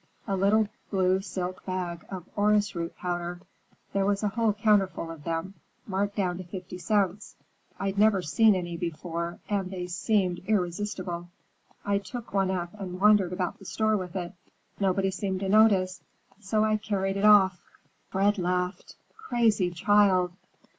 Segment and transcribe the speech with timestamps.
[0.27, 3.39] A little blue silk bag of orris root powder.
[3.93, 5.53] There was a whole counterful of them,
[5.85, 7.35] marked down to fifty cents.
[7.79, 11.29] I'd never seen any before, and they seemed irresistible.
[11.85, 14.33] I took one up and wandered about the store with it.
[14.79, 16.01] Nobody seemed to notice,
[16.39, 17.61] so I carried it off."
[18.09, 18.95] Fred laughed.
[19.15, 20.33] "Crazy child!